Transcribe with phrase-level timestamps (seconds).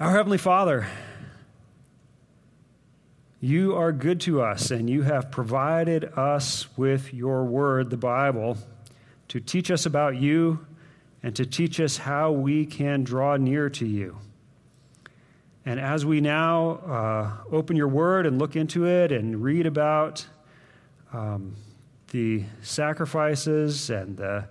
[0.00, 0.86] Our Heavenly Father,
[3.38, 8.56] you are good to us, and you have provided us with your word, the Bible,
[9.28, 10.64] to teach us about you
[11.22, 14.16] and to teach us how we can draw near to you.
[15.66, 20.26] And as we now uh, open your word and look into it and read about
[21.12, 21.56] um,
[22.10, 24.48] the sacrifices and the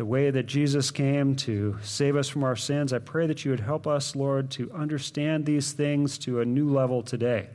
[0.00, 2.90] the way that Jesus came to save us from our sins.
[2.90, 6.70] I pray that you would help us, Lord, to understand these things to a new
[6.70, 7.50] level today.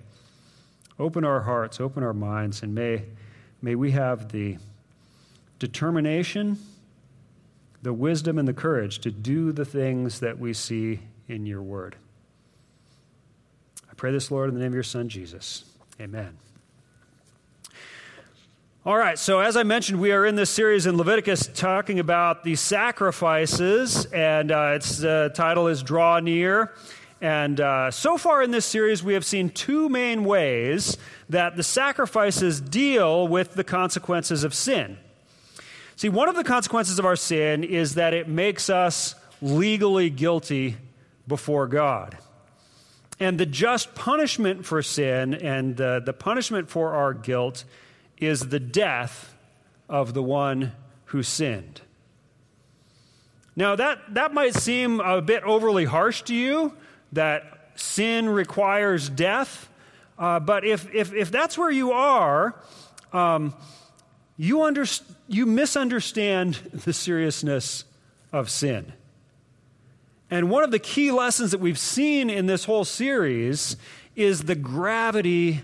[1.00, 3.06] Open our hearts, open our minds, and may,
[3.64, 4.60] may we have the
[5.58, 6.60] determination,
[7.82, 11.96] the wisdom, and the courage to do the things that we see in your word.
[13.90, 15.66] I pray this, Lord, in the name of your Son, Jesus.
[16.00, 16.38] Amen.
[18.88, 22.44] All right, so as I mentioned, we are in this series in Leviticus talking about
[22.44, 26.72] the sacrifices, and uh, its uh, title is Draw Near.
[27.20, 31.64] And uh, so far in this series, we have seen two main ways that the
[31.64, 35.00] sacrifices deal with the consequences of sin.
[35.96, 40.78] See, one of the consequences of our sin is that it makes us legally guilty
[41.28, 42.20] before God.
[43.20, 47.66] And the just punishment for sin and uh, the punishment for our guilt
[48.18, 49.36] is the death
[49.90, 50.72] of the one
[51.06, 51.82] who sinned.
[53.56, 56.74] Now, that, that might seem a bit overly harsh to you,
[57.14, 59.70] that sin requires death.
[60.18, 62.56] Uh, but if, if, if that's where you are,
[63.14, 63.54] um,
[64.38, 64.86] you, under,
[65.28, 67.86] you misunderstand the seriousness
[68.34, 68.92] of sin.
[70.30, 73.78] And one of the key lessons that we've seen in this whole series
[74.16, 75.62] is the gravity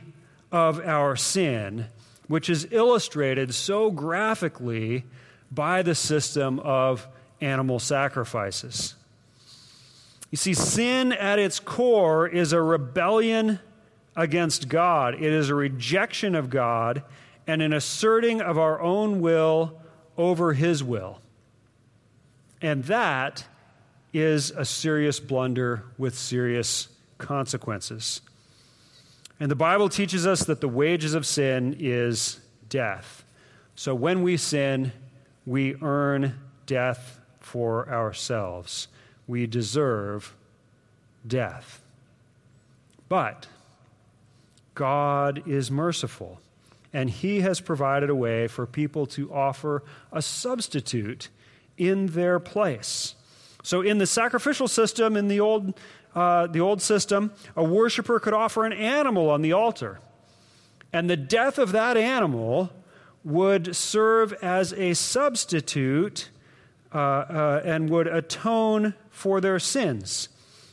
[0.52, 1.88] of our sin
[2.32, 5.04] which is illustrated so graphically
[5.52, 7.06] by the system of
[7.42, 8.96] animal sacrifices.
[10.30, 13.60] You see, sin at its core is a rebellion
[14.16, 17.04] against God, it is a rejection of God
[17.48, 19.82] and an asserting of our own will
[20.18, 21.20] over His will.
[22.62, 23.46] And that
[24.14, 26.88] is a serious blunder with serious
[27.18, 28.22] consequences.
[29.42, 33.26] And the Bible teaches us that the wages of sin is death.
[33.74, 34.92] So when we sin,
[35.48, 36.36] we earn
[36.68, 38.88] death for ourselves.
[39.26, 40.36] We deserve
[41.26, 41.82] death.
[43.10, 43.48] But
[44.76, 46.40] God is merciful,
[46.94, 49.82] and He has provided a way for people to offer
[50.12, 51.30] a substitute
[51.80, 53.16] in their place.
[53.64, 55.74] So, in the sacrificial system in the Old
[56.16, 60.00] uh, the old system, a worshiper could offer an animal on the altar.
[60.94, 62.72] And the death of that animal
[63.24, 66.30] would serve as a substitute
[66.94, 70.28] uh, uh, and would atone for their sins.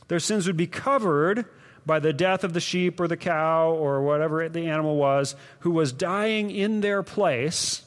[0.09, 1.45] Their sins would be covered
[1.87, 5.71] by the death of the sheep or the cow or whatever the animal was who
[5.71, 7.85] was dying in their place,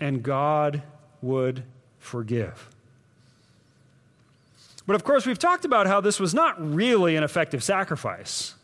[0.00, 0.82] and God
[1.20, 1.64] would
[1.98, 2.73] forgive.
[4.86, 8.54] But of course, we've talked about how this was not really an effective sacrifice.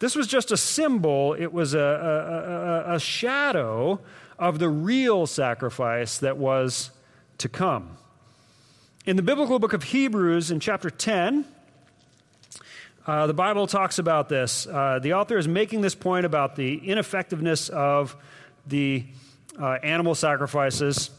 [0.00, 4.00] This was just a symbol, it was a, a, a, a shadow
[4.38, 6.90] of the real sacrifice that was
[7.38, 7.96] to come.
[9.06, 11.44] In the biblical book of Hebrews, in chapter 10,
[13.06, 14.66] uh, the Bible talks about this.
[14.66, 18.14] Uh, the author is making this point about the ineffectiveness of
[18.66, 19.04] the
[19.58, 21.10] uh, animal sacrifices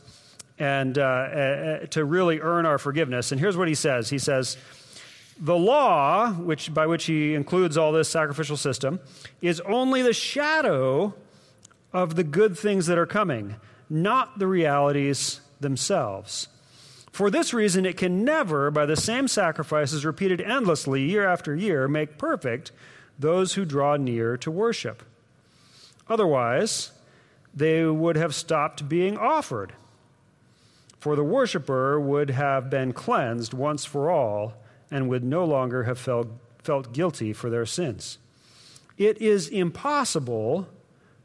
[0.59, 3.31] and uh, uh, to really earn our forgiveness.
[3.31, 4.57] And here's what he says He says,
[5.39, 8.99] The law, which, by which he includes all this sacrificial system,
[9.41, 11.13] is only the shadow
[11.93, 13.55] of the good things that are coming,
[13.89, 16.49] not the realities themselves.
[17.11, 21.87] For this reason, it can never, by the same sacrifices repeated endlessly year after year,
[21.87, 22.71] make perfect
[23.17, 25.03] those who draw near to worship.
[26.07, 26.91] Otherwise,
[27.53, 29.73] they would have stopped being offered
[30.99, 34.53] for the worshiper would have been cleansed once for all
[34.91, 36.27] and would no longer have felt,
[36.63, 38.17] felt guilty for their sins.
[38.97, 40.67] It is impossible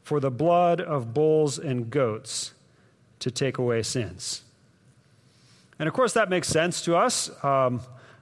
[0.03, 2.53] for the blood of bulls and goats
[3.19, 4.43] to take away sins.
[5.77, 7.29] And of course, that makes sense to us.
[7.43, 7.81] Um,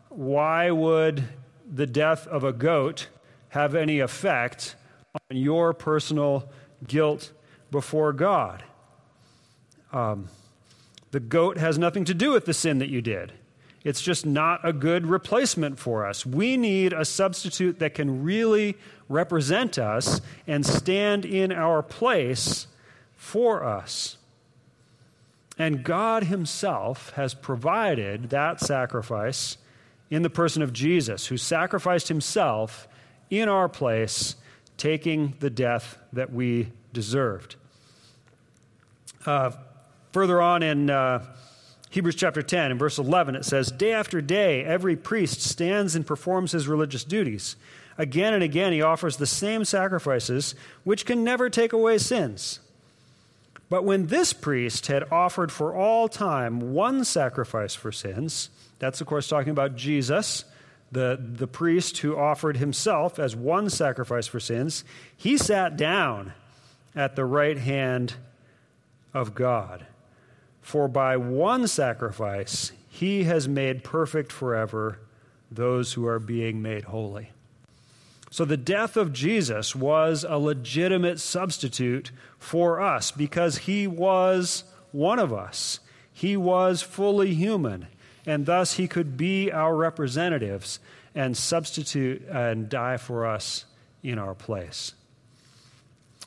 [0.09, 1.23] why would
[1.71, 3.07] the death of a goat
[3.50, 4.75] have any effect
[5.13, 6.50] on your personal
[6.88, 7.31] guilt
[7.69, 8.63] before God?
[9.91, 10.29] Um,
[11.13, 13.33] the goat has nothing to do with the sin that you did.
[13.83, 16.25] It's just not a good replacement for us.
[16.25, 18.75] We need a substitute that can really
[19.07, 22.65] represent us and stand in our place
[23.15, 24.18] for us.
[25.56, 29.57] And God Himself has provided that sacrifice
[30.10, 32.88] in the person of Jesus, who sacrificed himself
[33.30, 34.36] in our place,
[34.77, 37.56] taking the death that we deserved.
[39.27, 39.51] Uh,
[40.13, 41.25] further on in uh,
[41.89, 46.07] Hebrews chapter 10, in verse 11, it says, Day after day, every priest stands and
[46.07, 47.56] performs his religious duties.
[47.98, 52.60] Again and again, he offers the same sacrifices, which can never take away sins.
[53.69, 58.50] But when this priest had offered for all time one sacrifice for sins,
[58.80, 60.45] that's, of course, talking about Jesus,
[60.92, 64.83] the, the priest who offered himself as one sacrifice for sins.
[65.15, 66.33] He sat down
[66.95, 68.13] at the right hand
[69.13, 69.88] of God.
[70.63, 74.98] For by one sacrifice, he has made perfect forever
[75.51, 77.30] those who are being made holy.
[78.31, 85.19] So the death of Jesus was a legitimate substitute for us because he was one
[85.19, 85.80] of us.
[86.12, 87.88] He was fully human
[88.25, 90.80] and thus he could be our representatives
[91.13, 93.65] and substitute and die for us
[94.01, 94.94] in our place.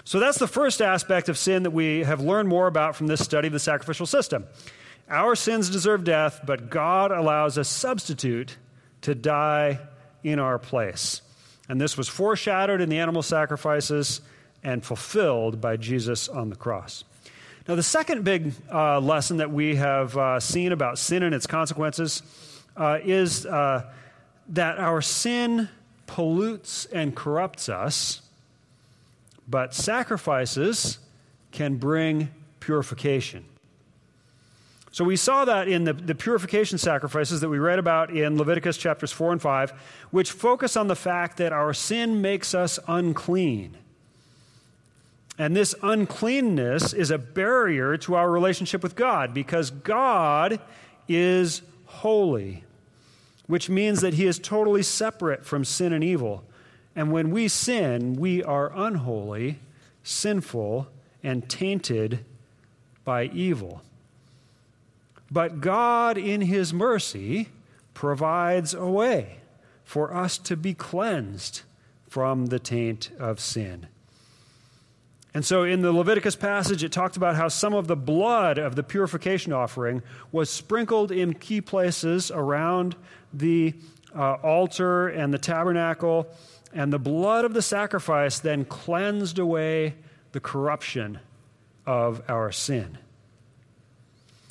[0.06, 3.24] So that's the first aspect of sin that we have learned more about from this
[3.24, 4.46] study of the sacrificial system.
[5.10, 8.56] Our sins deserve death, but God allows a substitute
[9.00, 9.80] to die
[10.22, 11.22] in our place.
[11.68, 14.20] And this was foreshadowed in the animal sacrifices
[14.62, 17.02] and fulfilled by Jesus on the cross.
[17.66, 21.48] Now, the second big uh, lesson that we have uh, seen about sin and its
[21.48, 22.22] consequences
[22.76, 23.90] uh, is uh,
[24.50, 25.68] that our sin
[26.06, 28.22] pollutes and corrupts us,
[29.48, 30.98] but sacrifices
[31.52, 33.44] can bring purification.
[34.96, 38.78] So we saw that in the, the purification sacrifices that we read about in Leviticus
[38.78, 39.72] chapters 4 and 5,
[40.10, 43.76] which focus on the fact that our sin makes us unclean.
[45.38, 50.60] And this uncleanness is a barrier to our relationship with God because God
[51.08, 52.64] is holy,
[53.46, 56.42] which means that He is totally separate from sin and evil.
[56.96, 59.60] And when we sin, we are unholy,
[60.02, 60.88] sinful,
[61.22, 62.24] and tainted
[63.04, 63.82] by evil.
[65.30, 67.50] But God, in His mercy,
[67.92, 69.36] provides a way
[69.84, 71.62] for us to be cleansed
[72.08, 73.86] from the taint of sin.
[75.34, 78.74] And so in the Leviticus passage, it talked about how some of the blood of
[78.74, 80.02] the purification offering
[80.32, 82.96] was sprinkled in key places around
[83.34, 83.74] the
[84.14, 86.26] uh, altar and the tabernacle,
[86.72, 89.94] and the blood of the sacrifice then cleansed away
[90.32, 91.18] the corruption
[91.86, 92.98] of our sin.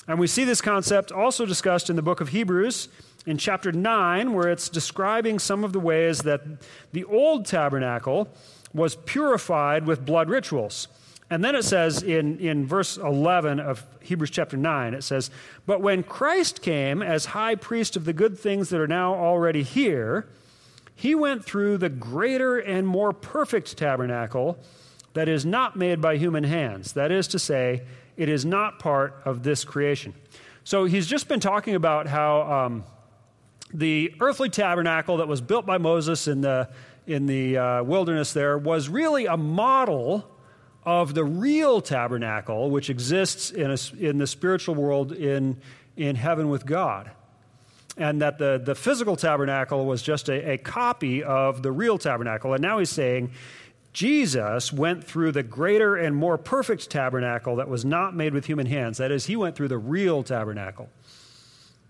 [0.07, 2.89] And we see this concept also discussed in the book of Hebrews
[3.25, 6.41] in chapter 9, where it's describing some of the ways that
[6.91, 8.29] the old tabernacle
[8.73, 10.87] was purified with blood rituals.
[11.29, 15.31] And then it says in, in verse 11 of Hebrews chapter 9, it says,
[15.65, 19.63] But when Christ came as high priest of the good things that are now already
[19.63, 20.27] here,
[20.95, 24.57] he went through the greater and more perfect tabernacle
[25.13, 26.93] that is not made by human hands.
[26.93, 27.83] That is to say,
[28.17, 30.13] it is not part of this creation.
[30.63, 32.83] So he's just been talking about how um,
[33.73, 36.69] the earthly tabernacle that was built by Moses in the
[37.07, 40.27] in the uh, wilderness there was really a model
[40.85, 45.57] of the real tabernacle which exists in, a, in the spiritual world in,
[45.97, 47.09] in heaven with God.
[47.97, 52.53] And that the, the physical tabernacle was just a, a copy of the real tabernacle.
[52.53, 53.31] And now he's saying
[53.93, 58.65] Jesus went through the greater and more perfect tabernacle that was not made with human
[58.65, 58.97] hands.
[58.97, 60.89] That is, he went through the real tabernacle.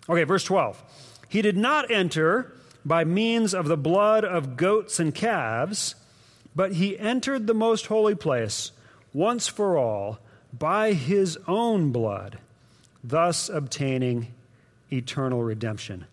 [0.08, 0.84] Okay, verse 12.
[1.28, 2.54] He did not enter
[2.86, 5.96] by means of the blood of goats and calves,
[6.56, 8.72] but he entered the most holy place
[9.12, 10.20] once for all
[10.54, 12.38] by his own blood,
[13.04, 14.28] thus obtaining
[14.96, 16.06] eternal redemption.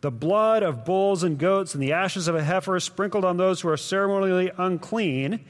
[0.00, 3.60] The blood of bulls and goats and the ashes of a heifer sprinkled on those
[3.60, 5.44] who are ceremonially unclean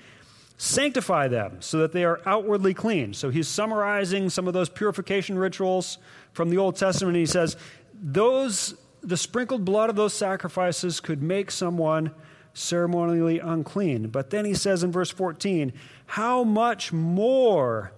[0.56, 3.12] sanctify them so that they are outwardly clean.
[3.12, 5.98] So he's summarizing some of those purification rituals
[6.32, 7.16] from the Old Testament.
[7.16, 7.56] He says,
[7.92, 12.10] those the sprinkled blood of those sacrifices could make someone
[12.54, 14.08] ceremonially unclean.
[14.08, 15.72] But then he says in verse 14,
[16.06, 17.92] How much more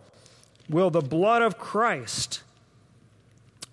[0.69, 2.43] will the blood of Christ,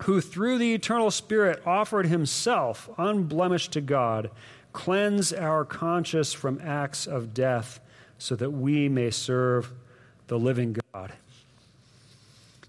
[0.03, 4.29] who through the eternal Spirit offered himself unblemished to God,
[4.73, 7.79] cleanse our conscience from acts of death
[8.17, 9.71] so that we may serve
[10.27, 11.13] the living God?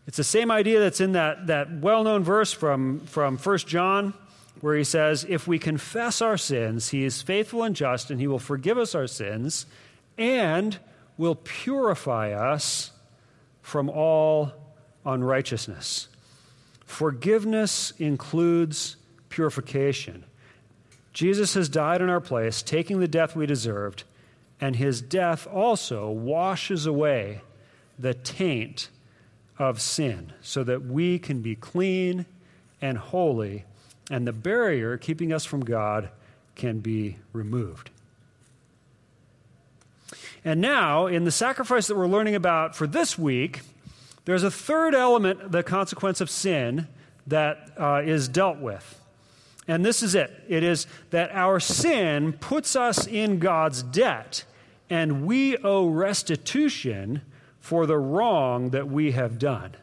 [0.06, 4.14] It's the same idea that's in that, that well known verse from, from 1 John
[4.60, 8.26] where he says, If we confess our sins, he is faithful and just, and he
[8.26, 9.66] will forgive us our sins
[10.16, 10.78] and
[11.18, 12.92] will purify us
[13.62, 14.52] from all
[15.04, 16.08] unrighteousness.
[16.86, 18.96] Forgiveness includes
[19.28, 20.24] purification.
[21.12, 24.04] Jesus has died in our place, taking the death we deserved,
[24.60, 27.42] and his death also washes away
[27.98, 28.88] the taint
[29.58, 32.26] of sin so that we can be clean
[32.80, 33.64] and holy,
[34.10, 36.10] and the barrier keeping us from God
[36.54, 37.90] can be removed.
[40.44, 43.62] And now, in the sacrifice that we're learning about for this week,
[44.26, 46.88] there's a third element, the consequence of sin,
[47.26, 49.00] that uh, is dealt with.
[49.68, 54.44] And this is it it is that our sin puts us in God's debt,
[54.90, 57.22] and we owe restitution
[57.60, 59.74] for the wrong that we have done.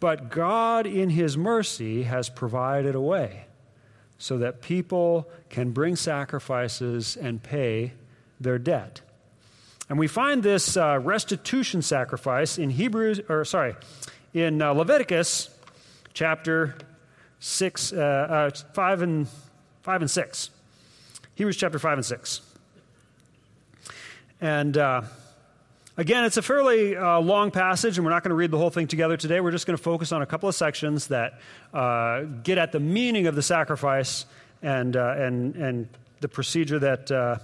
[0.00, 3.46] But God, in His mercy, has provided a way
[4.18, 7.92] so that people can bring sacrifices and pay
[8.40, 9.00] their debt.
[9.88, 13.74] And we find this uh, restitution sacrifice in Hebrews, or sorry,
[14.34, 15.48] in uh, Leviticus
[16.12, 16.76] chapter
[17.40, 19.28] 6, uh, uh, 5, and,
[19.82, 20.50] 5 and 6.
[21.36, 22.40] Hebrews chapter 5 and 6.
[24.42, 25.02] And uh,
[25.96, 28.70] again, it's a fairly uh, long passage, and we're not going to read the whole
[28.70, 29.40] thing together today.
[29.40, 31.40] We're just going to focus on a couple of sections that
[32.42, 34.26] get at the meaning of the sacrifice
[34.60, 35.88] and, and, and
[36.20, 37.40] the procedure that,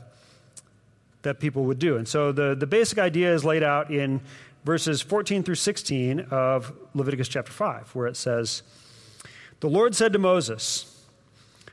[1.24, 1.96] that people would do.
[1.96, 4.20] And so the, the basic idea is laid out in
[4.64, 8.62] verses 14 through 16 of Leviticus chapter 5, where it says,
[9.60, 11.06] the Lord said to Moses,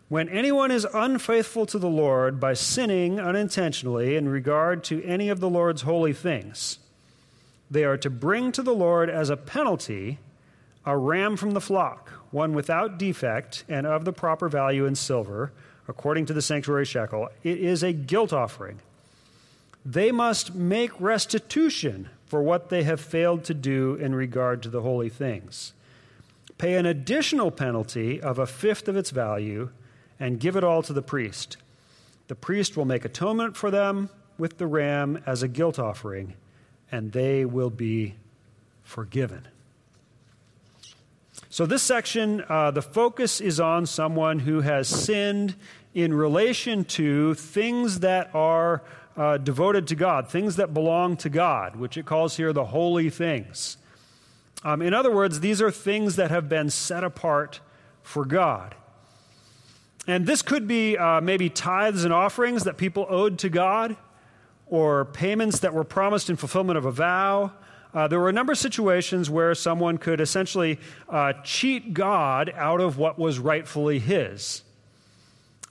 [0.10, 5.40] When anyone is unfaithful to the Lord by sinning unintentionally in regard to any of
[5.40, 6.80] the Lord's holy things,
[7.70, 10.20] they are to bring to the Lord as a penalty
[10.86, 15.52] a ram from the flock, one without defect and of the proper value in silver,
[15.88, 17.30] according to the sanctuary shekel.
[17.44, 18.80] It is a guilt offering.
[19.86, 24.82] They must make restitution for what they have failed to do in regard to the
[24.82, 25.74] holy things
[26.62, 29.72] pay an additional penalty of a fifth of its value,
[30.20, 31.58] and give it all to the priest.
[32.28, 36.36] The priest will make atonement for them with the ram as a guilt offering,
[36.92, 38.14] and they will be
[38.84, 39.48] forgiven.
[41.50, 45.56] So, this section, uh, the focus is on someone who has sinned
[45.96, 48.84] in relation to things that are
[49.18, 53.10] uh, devoted to God, things that belong to God, which it calls here the holy
[53.10, 53.78] things.
[54.64, 57.60] Um, in other words, these are things that have been set apart
[58.04, 58.76] for God.
[60.08, 63.96] And this could be uh, maybe tithes and offerings that people owed to God,
[64.68, 67.52] or payments that were promised in fulfillment of a vow.
[67.94, 72.80] Uh, there were a number of situations where someone could essentially uh, cheat God out
[72.80, 74.64] of what was rightfully his.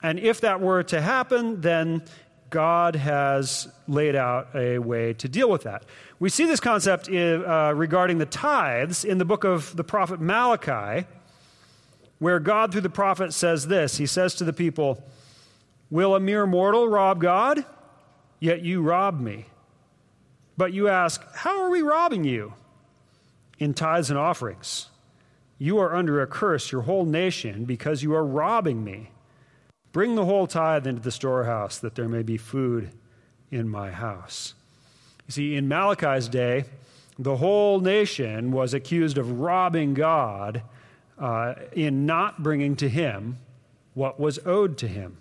[0.02, 2.02] And if that were to happen, then
[2.50, 5.84] God has laid out a way to deal with that.
[6.18, 11.06] We see this concept uh, regarding the tithes in the book of the prophet Malachi,
[12.18, 15.02] where God, through the prophet, says this He says to the people,
[15.90, 17.64] Will a mere mortal rob God?
[18.38, 19.46] Yet you rob me.
[20.56, 22.54] But you ask, How are we robbing you?
[23.58, 24.88] In tithes and offerings.
[25.58, 29.10] You are under a curse, your whole nation, because you are robbing me.
[29.92, 32.90] Bring the whole tithe into the storehouse, that there may be food
[33.50, 34.54] in my house.
[35.26, 36.64] You see, in Malachi's day,
[37.18, 40.62] the whole nation was accused of robbing God
[41.18, 43.38] uh, in not bringing to him
[43.94, 45.16] what was owed to him.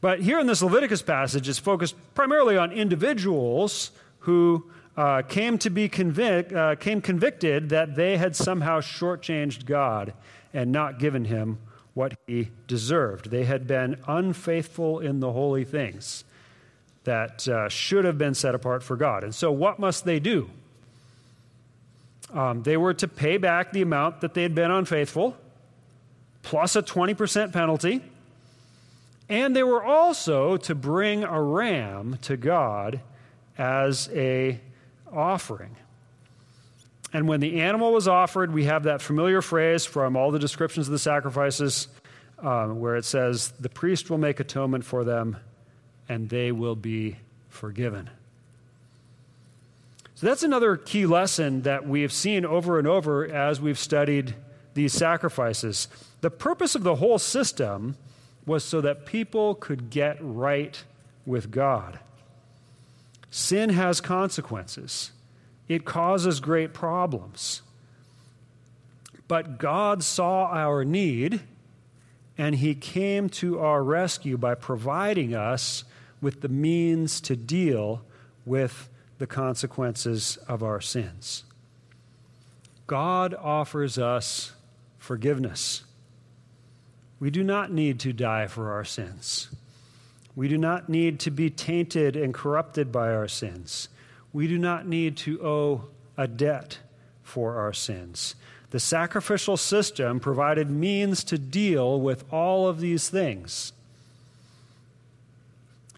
[0.00, 3.90] But here in this Leviticus passage, it's focused primarily on individuals
[4.20, 4.64] who
[4.96, 10.12] uh, came to be convic- uh, came convicted that they had somehow shortchanged God
[10.52, 11.58] and not given him
[11.94, 13.30] what he deserved.
[13.30, 16.24] They had been unfaithful in the holy things
[17.04, 19.24] that uh, should have been set apart for God.
[19.24, 20.48] And so, what must they do?
[22.32, 25.36] Um, they were to pay back the amount that they had been unfaithful,
[26.42, 28.02] plus a 20% penalty.
[29.28, 33.00] And they were also to bring a ram to God
[33.58, 34.60] as a
[35.12, 35.76] offering.
[37.12, 40.88] And when the animal was offered, we have that familiar phrase from all the descriptions
[40.88, 41.88] of the sacrifices
[42.38, 45.36] um, where it says, The priest will make atonement for them
[46.08, 47.16] and they will be
[47.48, 48.10] forgiven.
[50.14, 54.34] So that's another key lesson that we have seen over and over as we've studied
[54.74, 55.88] these sacrifices.
[56.20, 57.96] The purpose of the whole system
[58.46, 60.82] was so that people could get right
[61.26, 61.98] with God.
[63.30, 65.10] Sin has consequences,
[65.72, 67.62] it causes great problems.
[69.26, 71.40] But God saw our need,
[72.36, 75.84] and He came to our rescue by providing us
[76.20, 78.02] with the means to deal
[78.44, 81.44] with the consequences of our sins.
[82.86, 84.52] God offers us
[84.98, 85.84] forgiveness.
[87.18, 89.48] We do not need to die for our sins.
[90.36, 93.88] We do not need to be tainted and corrupted by our sins.
[94.32, 95.84] We do not need to owe
[96.16, 96.78] a debt
[97.22, 98.34] for our sins.
[98.70, 103.72] The sacrificial system provided means to deal with all of these things.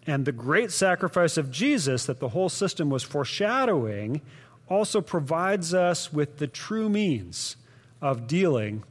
[0.05, 4.21] And the great sacrifice of Jesus that the whole system was foreshadowing
[4.67, 7.55] also provides us with the true means
[8.01, 8.83] of dealing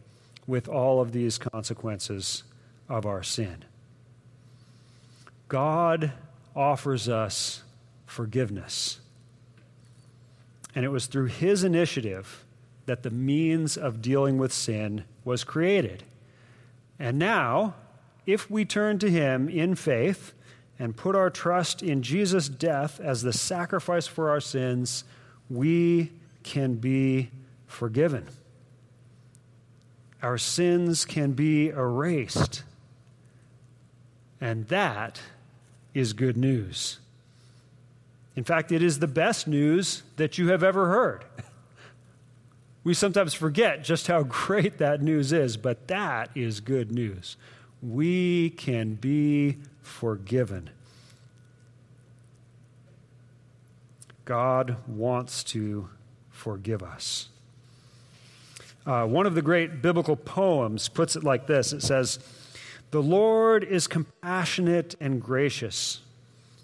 [0.47, 2.43] with all of these consequences
[2.89, 3.65] of our sin.
[5.49, 6.13] God
[6.57, 7.63] offers us
[8.07, 9.01] forgiveness.
[10.75, 12.45] And it was through his initiative
[12.87, 16.03] that the means of dealing with sin was created.
[16.99, 17.75] And now,
[18.27, 20.33] if we turn to him in faith
[20.79, 25.05] and put our trust in Jesus' death as the sacrifice for our sins,
[25.49, 26.13] we
[26.43, 27.31] can be
[27.67, 28.27] forgiven.
[30.23, 32.63] Our sins can be erased.
[34.41, 35.21] And that
[35.93, 36.99] is good news.
[38.37, 41.25] In fact, it is the best news that you have ever heard.
[42.85, 47.39] We sometimes forget just how great that news is, but that is good news.
[47.83, 50.71] We can be forgiven.
[54.27, 55.89] God wants to
[56.31, 57.29] forgive us.
[58.87, 62.19] Uh, one of the great biblical poems puts it like this it says,
[62.91, 66.01] The Lord is compassionate and gracious,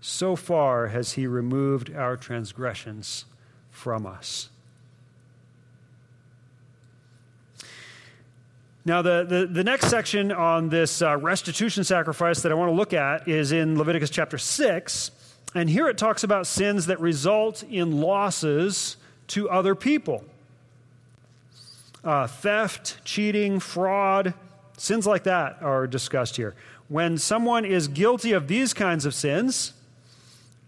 [0.00, 3.24] so far has he removed our transgressions
[3.70, 4.48] from us.
[8.84, 12.76] Now, the, the, the, next section on this uh, restitution sacrifice that I want to
[12.76, 15.10] look at is in Leviticus chapter 6.
[15.56, 18.96] And here it talks about sins that result in losses
[19.28, 20.24] to other people
[22.04, 24.34] uh, theft, cheating, fraud,
[24.76, 26.54] sins like that are discussed here.
[26.88, 29.72] When someone is guilty of these kinds of sins,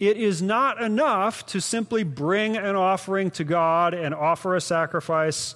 [0.01, 5.55] it is not enough to simply bring an offering to God and offer a sacrifice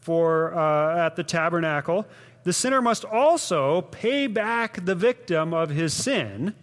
[0.00, 2.06] for uh, at the tabernacle.
[2.44, 6.54] The sinner must also pay back the victim of his sin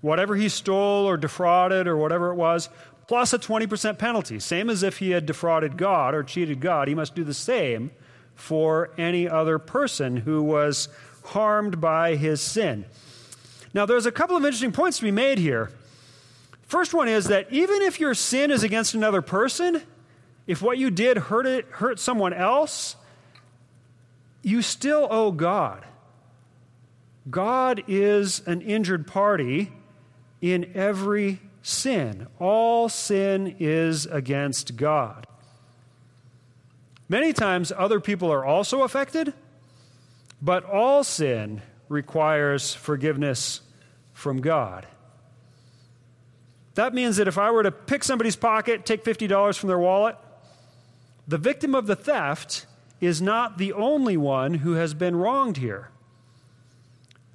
[0.00, 2.68] whatever he stole or defrauded or whatever it was,
[3.06, 4.38] plus a 20% penalty.
[4.38, 6.88] Same as if he had defrauded God or cheated God.
[6.88, 7.90] He must do the same
[8.34, 10.88] for any other person who was
[11.24, 12.84] harmed by his sin.
[13.74, 15.70] Now, there's a couple of interesting points to be made here.
[16.68, 19.82] First one is that even if your sin is against another person,
[20.46, 22.94] if what you did hurt, it, hurt someone else,
[24.42, 25.86] you still owe God.
[27.30, 29.72] God is an injured party
[30.42, 32.26] in every sin.
[32.38, 35.26] All sin is against God.
[37.08, 39.32] Many times, other people are also affected,
[40.42, 43.62] but all sin requires forgiveness
[44.12, 44.86] from God.
[46.78, 50.14] That means that if I were to pick somebody's pocket, take $50 from their wallet,
[51.26, 52.66] the victim of the theft
[53.00, 55.90] is not the only one who has been wronged here.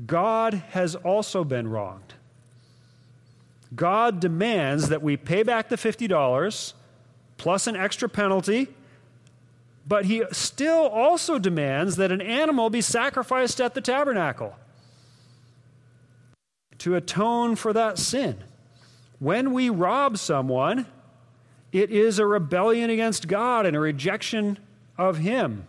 [0.05, 2.13] God has also been wronged.
[3.75, 6.73] God demands that we pay back the $50
[7.35, 8.69] plus an extra penalty,
[9.85, 14.55] but he still also demands that an animal be sacrificed at the tabernacle
[16.77, 18.37] to atone for that sin.
[19.23, 20.85] When we rob someone,
[21.71, 24.59] it is a rebellion against God and a rejection
[24.97, 25.65] of Him.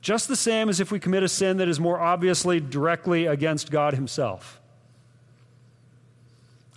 [0.00, 3.70] Just the same as if we commit a sin that is more obviously directly against
[3.70, 4.58] God Himself.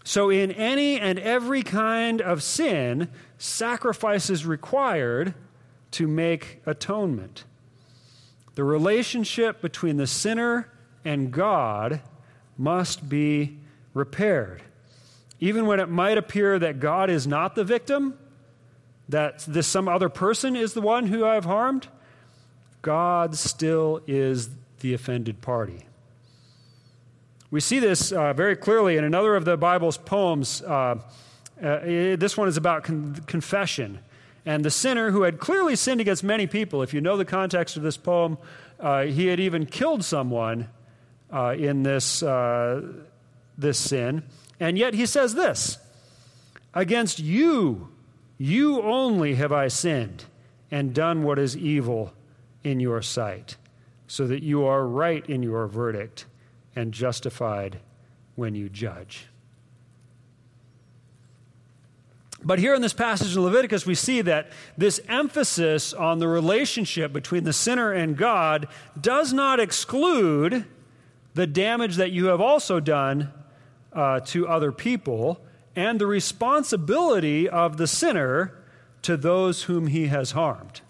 [0.04, 5.34] So, in any and every kind of sin, sacrifice is required
[5.92, 7.46] to make atonement.
[8.56, 10.70] The relationship between the sinner
[11.06, 12.02] and God
[12.58, 13.60] must be
[13.94, 14.62] repaired.
[15.44, 18.18] Even when it might appear that God is not the victim,
[19.10, 21.90] that this some other person is the one who I have harmed,
[22.82, 25.86] God still is the offended party.
[27.52, 30.62] We see this uh, very clearly in another of the Bible's poems.
[30.62, 31.00] Uh,
[31.62, 31.80] uh,
[32.16, 34.00] this one is about con- confession.
[34.46, 37.76] And the sinner who had clearly sinned against many people, if you know the context
[37.76, 38.38] of this poem,
[38.80, 40.70] uh, he had even killed someone
[41.34, 42.82] uh, in this, uh,
[43.58, 44.24] this sin.
[44.64, 45.78] And yet he says this
[46.74, 47.90] Against you,
[48.38, 50.24] you only have I sinned
[50.72, 52.14] and done what is evil
[52.64, 53.58] in your sight,
[54.08, 56.26] so that you are right in your verdict
[56.78, 57.82] and justified
[58.36, 59.28] when you judge.
[62.42, 67.12] But here in this passage in Leviticus, we see that this emphasis on the relationship
[67.12, 70.66] between the sinner and God does not exclude
[71.34, 73.32] the damage that you have also done
[73.94, 75.42] uh, to other people
[75.76, 78.54] and the responsibility of the sinner
[79.02, 80.82] to those whom he has harmed.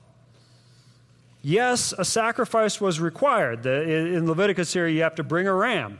[1.41, 3.65] Yes, a sacrifice was required.
[3.65, 5.99] in Leviticus here, you have to bring a ram.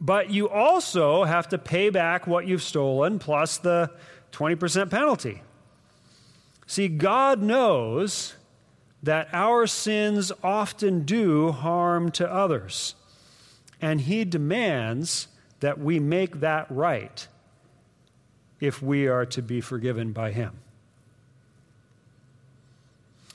[0.00, 3.90] But you also have to pay back what you've stolen plus the
[4.32, 5.42] 20% penalty.
[6.66, 8.34] See, God knows
[9.02, 12.94] that our sins often do harm to others,
[13.80, 15.26] and He demands
[15.62, 17.26] that we make that right
[18.60, 20.52] if we are to be forgiven by Him.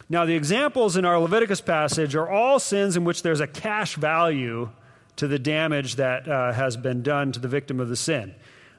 [0.10, 3.96] Now, the examples in our Leviticus passage are all sins in which there's a cash
[3.96, 4.70] value
[5.18, 8.34] to the damage that uh, has been done to the victim of the sin.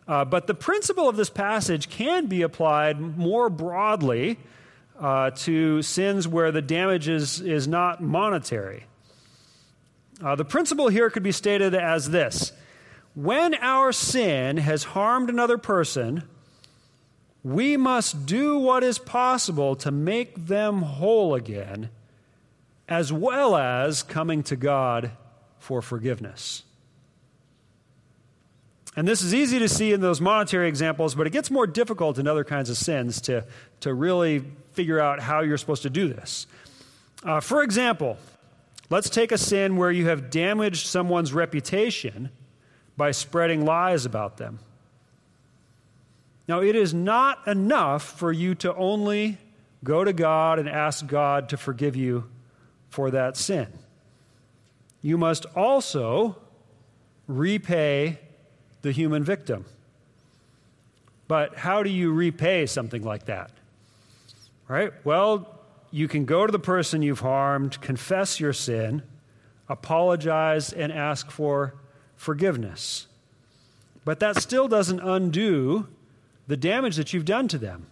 [0.07, 4.39] Uh, but the principle of this passage can be applied more broadly
[4.99, 8.87] uh, to sins where the damage is, is not monetary.
[10.23, 12.53] Uh, the principle here could be stated as this
[13.19, 16.23] When our sin has harmed another person,
[17.43, 21.91] we must do what is possible to make them whole again,
[22.89, 25.11] as well as coming to God
[25.59, 26.63] for forgiveness.
[28.95, 32.21] And this is easy to see in those monetary examples, but it gets more difficult
[32.21, 33.45] in other kinds of sins to,
[33.81, 36.47] to really figure out how you're supposed to do this.
[37.25, 38.17] Uh, for example,
[38.91, 42.31] let's take a sin where you have damaged someone's reputation
[42.99, 44.59] by spreading lies about them.
[46.49, 49.39] Now, it is not enough for you to only
[49.85, 52.29] go to God and ask God to forgive you
[52.91, 53.69] for that sin.
[55.01, 56.37] You must also
[57.29, 58.19] repay
[58.83, 59.65] the human victim.
[61.29, 63.53] But how do you repay something like that?
[64.67, 64.93] Right?
[65.05, 65.55] Well,
[65.91, 69.03] you can go to the person you've harmed, confess your sin,
[69.69, 71.75] apologize, and ask for
[72.19, 73.07] forgiveness.
[74.05, 75.87] But that still doesn't undo
[76.47, 77.87] the damage that you've done to them.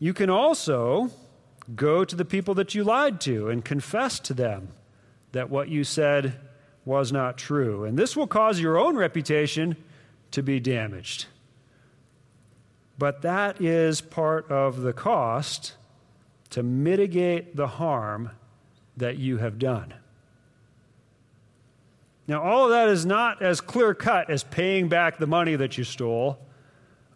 [0.00, 1.10] You can also
[1.76, 4.68] go to the people that you lied to and confess to them
[5.32, 6.34] that what you said
[6.84, 7.84] was not true.
[7.84, 9.76] And this will cause your own reputation
[10.30, 11.26] to be damaged.
[12.98, 15.74] But that is part of the cost
[16.50, 18.30] to mitigate the harm
[18.96, 19.94] that you have done.
[22.26, 25.76] Now, all of that is not as clear cut as paying back the money that
[25.76, 26.38] you stole,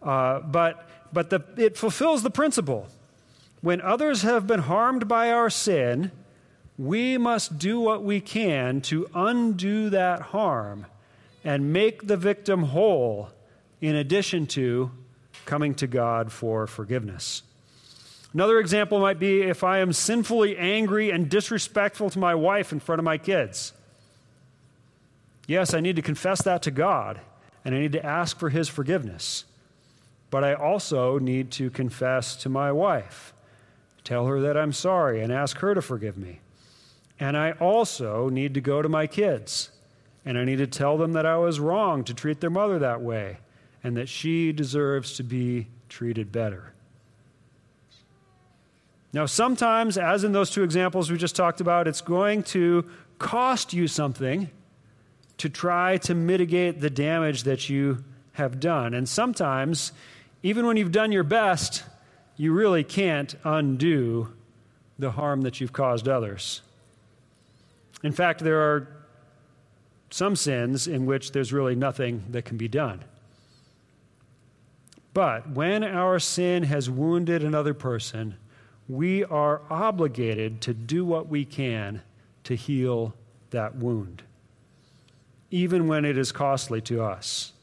[0.03, 2.87] uh, but, but the, it fulfills the principle.
[3.61, 6.11] When others have been harmed by our sin,
[6.77, 10.85] we must do what we can to undo that harm
[11.43, 13.29] and make the victim whole,
[13.81, 14.91] in addition to
[15.45, 17.43] coming to God for forgiveness.
[18.33, 22.79] Another example might be if I am sinfully angry and disrespectful to my wife in
[22.79, 23.73] front of my kids.
[25.49, 27.21] Yes, I need to confess that to God,
[27.65, 29.45] and I need to ask for His forgiveness.
[30.29, 33.33] But I also need to confess to my wife,
[34.03, 36.41] tell her that I'm sorry, and ask her to forgive me.
[37.19, 39.71] And I also need to go to my kids
[40.23, 43.01] and I need to tell them that I was wrong to treat their mother that
[43.01, 43.39] way
[43.83, 46.73] and that she deserves to be treated better.
[49.13, 52.85] Now, sometimes, as in those two examples we just talked about, it's going to
[53.17, 54.51] cost you something
[55.39, 58.93] to try to mitigate the damage that you have done.
[58.93, 59.91] And sometimes,
[60.43, 61.83] even when you've done your best,
[62.37, 64.31] you really can't undo
[64.97, 66.61] the harm that you've caused others.
[68.03, 68.87] In fact, there are
[70.09, 73.03] some sins in which there's really nothing that can be done.
[75.13, 78.35] But when our sin has wounded another person,
[78.87, 82.01] we are obligated to do what we can
[82.43, 83.13] to heal
[83.51, 84.23] that wound,
[85.51, 87.53] even when it is costly to us.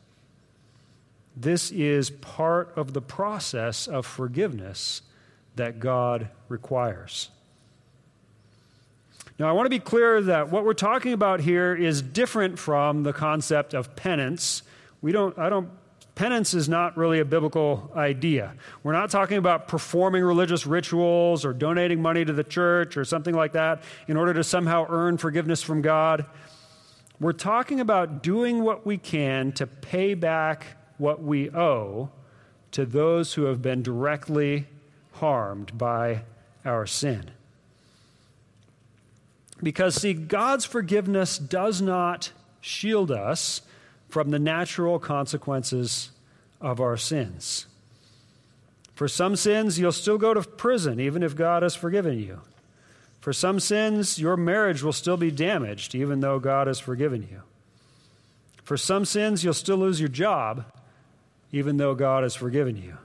[1.37, 5.03] This is part of the process of forgiveness
[5.57, 7.31] that God requires.
[9.39, 13.03] Now, I want to be clear that what we're talking about here is different from
[13.03, 14.63] the concept of penance.
[15.03, 15.69] We don't, I don't,
[16.15, 18.55] penance is not really a biblical idea.
[18.83, 23.35] We're not talking about performing religious rituals or donating money to the church or something
[23.35, 26.25] like that in order to somehow earn forgiveness from God.
[27.19, 32.11] We're talking about doing what we can to pay back what we owe
[32.73, 34.67] to those who have been directly
[35.13, 36.23] harmed by
[36.65, 37.31] our sin.
[39.63, 43.63] Because, see, God's forgiveness does not shield us
[44.11, 46.11] from the natural consequences
[46.61, 47.67] of our sins.
[48.95, 52.41] For some sins, you'll still go to prison, even if God has forgiven you.
[53.27, 57.43] For some sins, your marriage will still be damaged, even though God has forgiven you.
[58.63, 60.65] For some sins, you'll still lose your job,
[61.51, 62.99] even though God has forgiven you.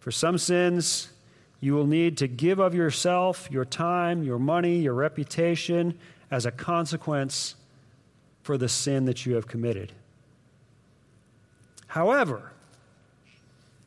[0.00, 1.08] For some sins,
[1.60, 5.98] you will need to give of yourself, your time, your money, your reputation
[6.30, 7.54] as a consequence
[8.42, 9.94] for the sin that you have committed.
[11.86, 12.52] However,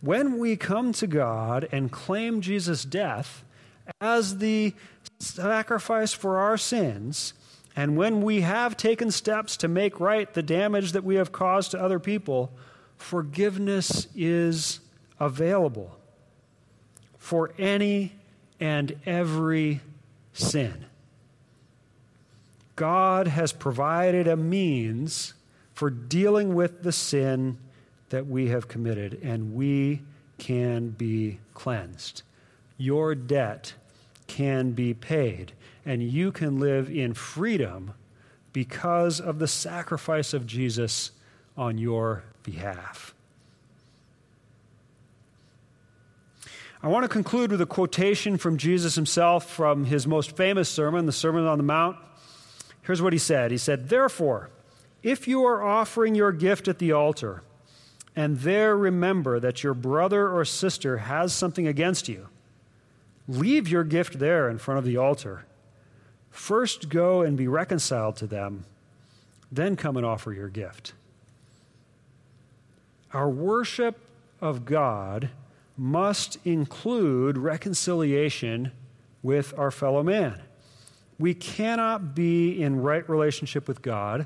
[0.01, 3.43] when we come to God and claim Jesus' death
[4.01, 4.73] as the
[5.19, 7.34] sacrifice for our sins,
[7.75, 11.71] and when we have taken steps to make right the damage that we have caused
[11.71, 12.51] to other people,
[12.97, 14.79] forgiveness is
[15.19, 15.97] available
[17.17, 18.13] for any
[18.60, 19.82] and every
[20.34, 20.86] sin.
[22.75, 25.34] God has provided a means
[25.73, 27.58] for dealing with the sin
[28.10, 30.01] that we have committed, and we
[30.38, 32.23] can be cleansed.
[32.77, 33.73] Your debt
[34.29, 35.51] can be paid,
[35.85, 37.93] and you can live in freedom
[38.53, 41.11] because of the sacrifice of Jesus
[41.57, 43.13] on your behalf.
[46.81, 51.05] I want to conclude with a quotation from Jesus himself from his most famous sermon,
[51.05, 51.97] the Sermon on the Mount.
[52.83, 54.49] Here's what he said He said, Therefore,
[55.03, 57.43] if you are offering your gift at the altar,
[58.15, 62.29] and there remember that your brother or sister has something against you,
[63.29, 65.45] leave your gift there in front of the altar.
[66.31, 68.65] First go and be reconciled to them,
[69.51, 70.93] then come and offer your gift.
[73.13, 73.99] Our worship
[74.41, 75.29] of God
[75.77, 78.71] must include reconciliation
[79.21, 80.41] with our fellow man.
[81.19, 84.25] We cannot be in right relationship with God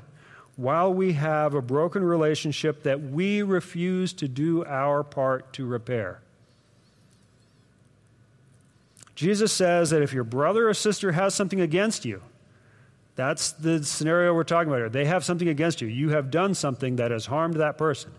[0.56, 6.23] while we have a broken relationship that we refuse to do our part to repair.
[9.14, 12.22] Jesus says that if your brother or sister has something against you,
[13.16, 14.88] that's the scenario we're talking about here.
[14.88, 15.86] They have something against you.
[15.86, 18.10] You have done something that has harmed that person.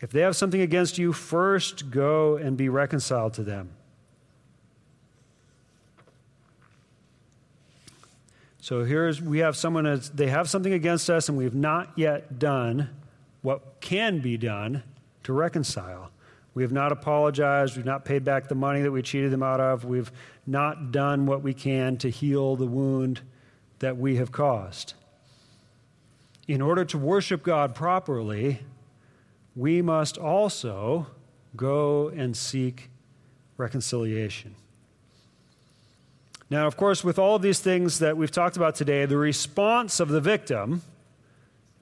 [0.00, 3.70] If they have something against you, first go and be reconciled to them.
[8.60, 11.90] So here's we have someone as they have something against us, and we have not
[11.96, 12.90] yet done
[13.42, 14.82] what can be done
[15.24, 16.10] to reconcile.
[16.58, 17.76] We have not apologized.
[17.76, 19.84] We've not paid back the money that we cheated them out of.
[19.84, 20.10] We've
[20.44, 23.20] not done what we can to heal the wound
[23.78, 24.94] that we have caused.
[26.48, 28.62] In order to worship God properly,
[29.54, 31.06] we must also
[31.54, 32.90] go and seek
[33.56, 34.56] reconciliation.
[36.50, 40.00] Now, of course, with all of these things that we've talked about today, the response
[40.00, 40.82] of the victim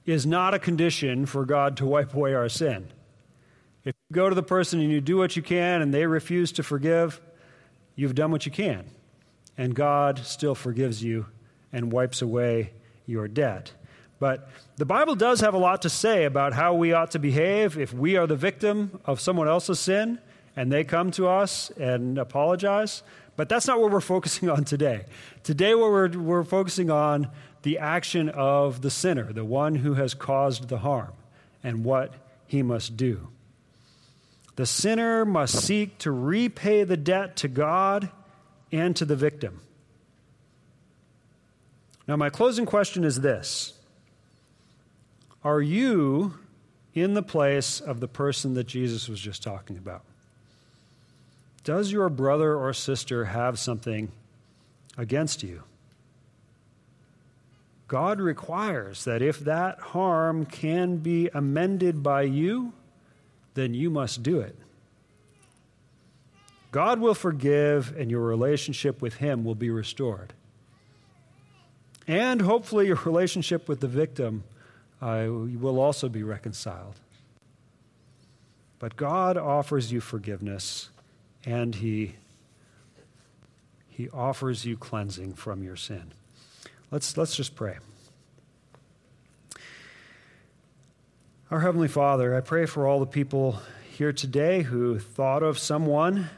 [0.05, 2.89] is not a condition for God to wipe away our sin.
[4.11, 7.19] Go to the person and you do what you can and they refuse to forgive,
[7.95, 8.85] you've done what you can.
[9.57, 11.25] And God still forgives you
[11.73, 12.71] and wipes away
[13.05, 13.73] your debt.
[14.19, 17.77] But the Bible does have a lot to say about how we ought to behave
[17.77, 20.19] if we are the victim of someone else's sin
[20.55, 23.03] and they come to us and apologize.
[23.35, 25.05] But that's not what we're focusing on today.
[25.43, 27.29] Today, what we're, we're focusing on
[27.63, 31.11] the action of the sinner, the one who has caused the harm,
[31.63, 32.13] and what
[32.47, 33.27] he must do.
[34.57, 38.09] The sinner must seek to repay the debt to God
[38.71, 39.61] and to the victim.
[42.07, 43.77] Now, my closing question is this
[45.43, 46.39] Are you
[46.95, 50.01] in the place of the person that Jesus was just talking about?
[51.63, 54.11] Does your brother or sister have something
[54.97, 55.61] against you?
[57.87, 62.73] God requires that if that harm can be amended by you,
[63.57, 64.55] then you must do it.
[66.71, 70.33] God will forgive, and your relationship with Him will be restored.
[72.07, 74.43] And hopefully, your relationship with the victim
[75.01, 76.95] uh, will also be reconciled.
[78.79, 80.89] But God offers you forgiveness
[81.43, 82.15] and he,
[83.89, 86.13] he offers you cleansing from your sin.
[86.91, 87.77] Let's, let's just pray.
[91.49, 93.61] Our Heavenly Father, I pray for all the people
[93.97, 96.29] here today who thought of someone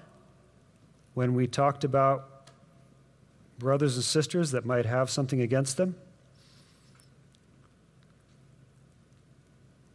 [1.15, 2.51] when we talked about
[3.57, 5.95] brothers and sisters that might have something against them.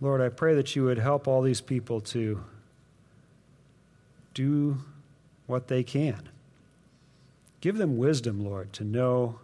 [0.01, 2.43] Lord, I pray that you would help all these people to
[4.35, 4.79] do
[5.47, 6.29] what they can.
[7.61, 9.39] Give them wisdom, Lord, to know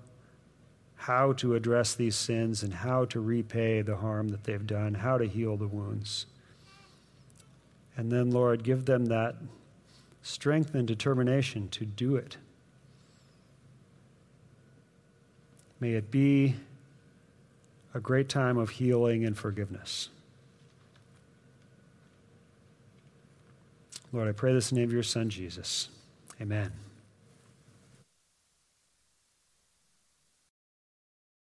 [1.00, 5.16] how to address these sins and how to repay the harm that they've done, how
[5.16, 6.26] to heal the wounds.
[7.96, 9.36] And then, Lord, give them that
[10.20, 12.36] strength and determination to do it.
[15.80, 16.56] May it be
[17.94, 20.10] a great time of healing and forgiveness.
[24.12, 25.88] Lord, I pray this in the name of your Son, Jesus.
[26.42, 26.89] Amen.